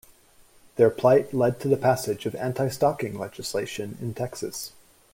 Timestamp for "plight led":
0.89-1.59